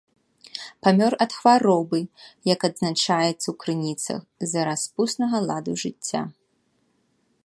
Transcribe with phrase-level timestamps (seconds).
[0.85, 1.99] Памёр ад хваробы,
[2.53, 6.21] як адзначаецца ў крыніцах, з-за распуснага ладу жыцця.